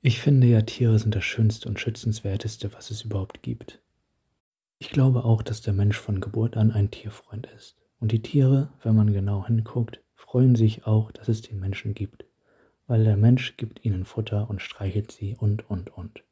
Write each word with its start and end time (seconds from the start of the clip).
Ich 0.00 0.20
finde 0.20 0.46
ja, 0.46 0.62
Tiere 0.62 0.96
sind 1.00 1.16
das 1.16 1.24
Schönste 1.24 1.68
und 1.68 1.80
Schützenswerteste, 1.80 2.72
was 2.72 2.92
es 2.92 3.02
überhaupt 3.02 3.42
gibt. 3.42 3.82
Ich 4.78 4.90
glaube 4.90 5.24
auch, 5.24 5.42
dass 5.42 5.60
der 5.60 5.72
Mensch 5.72 5.98
von 5.98 6.20
Geburt 6.20 6.56
an 6.56 6.70
ein 6.70 6.92
Tierfreund 6.92 7.48
ist. 7.56 7.76
Und 7.98 8.12
die 8.12 8.22
Tiere, 8.22 8.72
wenn 8.84 8.94
man 8.94 9.12
genau 9.12 9.44
hinguckt, 9.44 10.00
freuen 10.14 10.54
sich 10.54 10.86
auch, 10.86 11.10
dass 11.10 11.26
es 11.26 11.42
den 11.42 11.58
Menschen 11.58 11.94
gibt, 11.94 12.26
weil 12.86 13.02
der 13.02 13.16
Mensch 13.16 13.56
gibt 13.56 13.84
ihnen 13.84 14.04
Futter 14.04 14.48
und 14.48 14.62
streichelt 14.62 15.10
sie 15.10 15.34
und, 15.34 15.68
und, 15.68 15.90
und. 15.96 16.22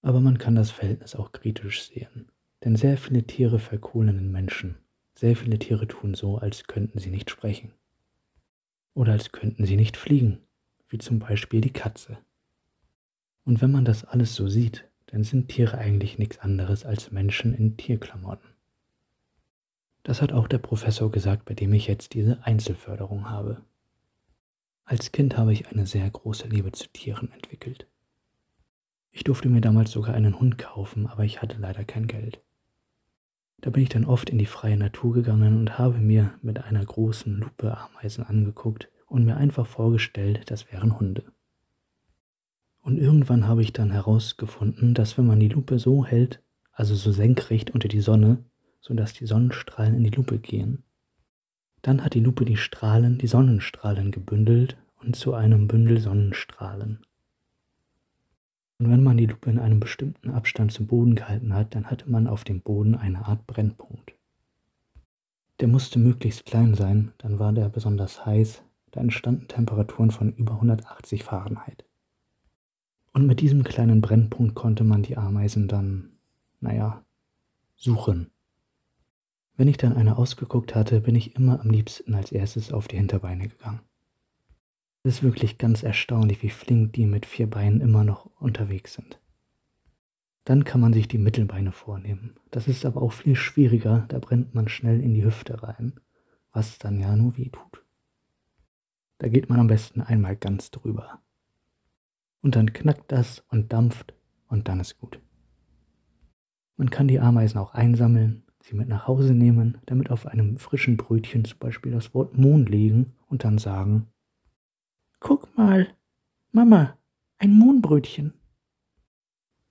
Aber 0.00 0.20
man 0.20 0.38
kann 0.38 0.54
das 0.54 0.70
Verhältnis 0.70 1.14
auch 1.14 1.32
kritisch 1.32 1.82
sehen, 1.82 2.32
denn 2.64 2.76
sehr 2.76 2.96
viele 2.96 3.24
Tiere 3.24 3.58
verkohlen 3.58 4.16
den 4.16 4.32
Menschen. 4.32 4.76
Sehr 5.14 5.36
viele 5.36 5.58
Tiere 5.58 5.86
tun 5.86 6.14
so, 6.14 6.38
als 6.38 6.64
könnten 6.64 6.98
sie 6.98 7.10
nicht 7.10 7.28
sprechen. 7.28 7.72
Oder 8.94 9.12
als 9.12 9.32
könnten 9.32 9.66
sie 9.66 9.76
nicht 9.76 9.98
fliegen, 9.98 10.38
wie 10.88 10.98
zum 10.98 11.18
Beispiel 11.18 11.60
die 11.60 11.72
Katze. 11.72 12.16
Und 13.44 13.60
wenn 13.60 13.70
man 13.70 13.84
das 13.84 14.04
alles 14.04 14.34
so 14.34 14.48
sieht, 14.48 14.88
dann 15.06 15.22
sind 15.22 15.48
Tiere 15.48 15.78
eigentlich 15.78 16.18
nichts 16.18 16.38
anderes 16.38 16.84
als 16.84 17.10
Menschen 17.10 17.54
in 17.54 17.76
Tierklamotten. 17.76 18.50
Das 20.02 20.20
hat 20.20 20.32
auch 20.32 20.48
der 20.48 20.58
Professor 20.58 21.10
gesagt, 21.10 21.44
bei 21.44 21.54
dem 21.54 21.72
ich 21.72 21.86
jetzt 21.86 22.14
diese 22.14 22.44
Einzelförderung 22.44 23.30
habe. 23.30 23.62
Als 24.84 25.12
Kind 25.12 25.38
habe 25.38 25.52
ich 25.52 25.68
eine 25.68 25.86
sehr 25.86 26.08
große 26.10 26.46
Liebe 26.46 26.72
zu 26.72 26.88
Tieren 26.88 27.32
entwickelt. 27.32 27.86
Ich 29.12 29.24
durfte 29.24 29.48
mir 29.48 29.60
damals 29.60 29.92
sogar 29.92 30.14
einen 30.14 30.38
Hund 30.38 30.58
kaufen, 30.58 31.06
aber 31.06 31.24
ich 31.24 31.40
hatte 31.40 31.56
leider 31.58 31.84
kein 31.84 32.06
Geld. 32.06 32.42
Da 33.60 33.70
bin 33.70 33.82
ich 33.82 33.88
dann 33.88 34.04
oft 34.04 34.28
in 34.28 34.38
die 34.38 34.44
freie 34.44 34.76
Natur 34.76 35.14
gegangen 35.14 35.56
und 35.56 35.78
habe 35.78 35.98
mir 35.98 36.34
mit 36.42 36.62
einer 36.62 36.84
großen 36.84 37.38
Lupe 37.38 37.78
Ameisen 37.78 38.24
angeguckt 38.24 38.90
und 39.06 39.24
mir 39.24 39.36
einfach 39.36 39.66
vorgestellt, 39.66 40.50
das 40.50 40.70
wären 40.70 40.98
Hunde. 40.98 41.32
Und 42.84 42.98
irgendwann 42.98 43.48
habe 43.48 43.62
ich 43.62 43.72
dann 43.72 43.90
herausgefunden, 43.90 44.92
dass 44.92 45.16
wenn 45.16 45.26
man 45.26 45.40
die 45.40 45.48
Lupe 45.48 45.78
so 45.78 46.04
hält, 46.04 46.42
also 46.70 46.94
so 46.94 47.12
senkrecht 47.12 47.70
unter 47.70 47.88
die 47.88 48.02
Sonne, 48.02 48.44
sodass 48.78 49.14
die 49.14 49.24
Sonnenstrahlen 49.24 49.94
in 49.94 50.04
die 50.04 50.10
Lupe 50.10 50.38
gehen, 50.38 50.84
dann 51.80 52.04
hat 52.04 52.12
die 52.12 52.20
Lupe 52.20 52.44
die 52.44 52.58
Strahlen, 52.58 53.16
die 53.16 53.26
Sonnenstrahlen 53.26 54.10
gebündelt 54.10 54.76
und 55.00 55.16
zu 55.16 55.32
einem 55.32 55.66
Bündel 55.66 55.98
Sonnenstrahlen. 55.98 56.98
Und 58.78 58.90
wenn 58.90 59.02
man 59.02 59.16
die 59.16 59.26
Lupe 59.26 59.48
in 59.48 59.58
einem 59.58 59.80
bestimmten 59.80 60.30
Abstand 60.30 60.70
zum 60.70 60.86
Boden 60.86 61.14
gehalten 61.14 61.54
hat, 61.54 61.74
dann 61.74 61.86
hatte 61.86 62.10
man 62.10 62.26
auf 62.26 62.44
dem 62.44 62.60
Boden 62.60 62.96
eine 62.96 63.24
Art 63.24 63.46
Brennpunkt. 63.46 64.14
Der 65.60 65.68
musste 65.68 65.98
möglichst 65.98 66.44
klein 66.44 66.74
sein, 66.74 67.12
dann 67.16 67.38
war 67.38 67.54
der 67.54 67.70
besonders 67.70 68.26
heiß, 68.26 68.62
da 68.90 69.00
entstanden 69.00 69.48
Temperaturen 69.48 70.10
von 70.10 70.34
über 70.34 70.52
180 70.52 71.24
Fahrenheit. 71.24 71.86
Und 73.14 73.28
mit 73.28 73.40
diesem 73.40 73.62
kleinen 73.62 74.00
Brennpunkt 74.00 74.56
konnte 74.56 74.82
man 74.82 75.04
die 75.04 75.16
Ameisen 75.16 75.68
dann, 75.68 76.10
naja, 76.60 77.04
suchen. 77.76 78.32
Wenn 79.56 79.68
ich 79.68 79.76
dann 79.76 79.92
eine 79.92 80.18
ausgeguckt 80.18 80.74
hatte, 80.74 81.00
bin 81.00 81.14
ich 81.14 81.36
immer 81.36 81.60
am 81.60 81.70
liebsten 81.70 82.14
als 82.16 82.32
erstes 82.32 82.72
auf 82.72 82.88
die 82.88 82.96
Hinterbeine 82.96 83.48
gegangen. 83.48 83.82
Es 85.04 85.16
ist 85.16 85.22
wirklich 85.22 85.58
ganz 85.58 85.84
erstaunlich, 85.84 86.42
wie 86.42 86.50
flink 86.50 86.94
die 86.94 87.06
mit 87.06 87.24
vier 87.24 87.48
Beinen 87.48 87.80
immer 87.80 88.02
noch 88.02 88.26
unterwegs 88.40 88.94
sind. 88.94 89.20
Dann 90.42 90.64
kann 90.64 90.80
man 90.80 90.92
sich 90.92 91.06
die 91.06 91.18
Mittelbeine 91.18 91.70
vornehmen. 91.70 92.34
Das 92.50 92.66
ist 92.66 92.84
aber 92.84 93.00
auch 93.00 93.12
viel 93.12 93.36
schwieriger, 93.36 94.06
da 94.08 94.18
brennt 94.18 94.56
man 94.56 94.68
schnell 94.68 95.00
in 95.00 95.14
die 95.14 95.24
Hüfte 95.24 95.62
rein, 95.62 96.00
was 96.52 96.78
dann 96.78 96.98
ja 96.98 97.14
nur 97.14 97.36
weh 97.36 97.50
tut. 97.50 97.84
Da 99.18 99.28
geht 99.28 99.48
man 99.48 99.60
am 99.60 99.68
besten 99.68 100.00
einmal 100.00 100.34
ganz 100.34 100.72
drüber 100.72 101.20
und 102.44 102.56
dann 102.56 102.74
knackt 102.74 103.10
das 103.10 103.42
und 103.48 103.72
dampft 103.72 104.14
und 104.48 104.68
dann 104.68 104.78
ist 104.78 104.98
gut. 104.98 105.18
Man 106.76 106.90
kann 106.90 107.08
die 107.08 107.18
Ameisen 107.18 107.58
auch 107.58 107.72
einsammeln, 107.72 108.44
sie 108.60 108.76
mit 108.76 108.86
nach 108.86 109.08
Hause 109.08 109.32
nehmen, 109.32 109.78
damit 109.86 110.10
auf 110.10 110.26
einem 110.26 110.58
frischen 110.58 110.98
Brötchen 110.98 111.46
zum 111.46 111.58
Beispiel 111.58 111.90
das 111.90 112.12
Wort 112.12 112.36
Mond 112.36 112.68
legen 112.68 113.14
und 113.28 113.44
dann 113.44 113.56
sagen, 113.56 114.08
Guck 115.20 115.56
mal, 115.56 115.88
Mama, 116.52 116.98
ein 117.38 117.54
Mohnbrötchen. 117.54 118.34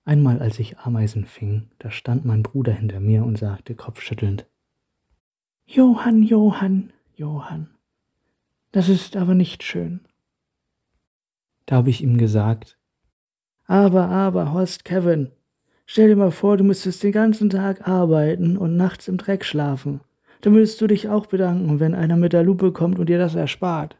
Einmal 0.04 0.40
als 0.40 0.58
ich 0.58 0.78
Ameisen 0.78 1.26
fing, 1.26 1.70
da 1.78 1.92
stand 1.92 2.24
mein 2.24 2.42
Bruder 2.42 2.72
hinter 2.72 2.98
mir 2.98 3.24
und 3.24 3.38
sagte 3.38 3.76
kopfschüttelnd, 3.76 4.46
Johann, 5.64 6.24
Johann, 6.24 6.92
Johann, 7.14 7.70
das 8.72 8.88
ist 8.88 9.16
aber 9.16 9.34
nicht 9.36 9.62
schön. 9.62 10.00
Da 11.66 11.76
habe 11.76 11.90
ich 11.90 12.02
ihm 12.02 12.18
gesagt, 12.18 12.78
aber, 13.66 14.08
aber, 14.08 14.52
Horst 14.52 14.84
Kevin, 14.84 15.30
stell 15.86 16.08
dir 16.08 16.16
mal 16.16 16.30
vor, 16.30 16.58
du 16.58 16.64
müsstest 16.64 17.02
den 17.02 17.12
ganzen 17.12 17.48
Tag 17.48 17.88
arbeiten 17.88 18.58
und 18.58 18.76
nachts 18.76 19.08
im 19.08 19.16
Dreck 19.16 19.44
schlafen. 19.44 20.00
Da 20.42 20.50
müsstest 20.50 20.82
du 20.82 20.86
dich 20.86 21.08
auch 21.08 21.26
bedanken, 21.26 21.80
wenn 21.80 21.94
einer 21.94 22.16
mit 22.16 22.34
der 22.34 22.42
Lupe 22.42 22.72
kommt 22.72 22.98
und 22.98 23.08
dir 23.08 23.18
das 23.18 23.34
erspart. 23.34 23.96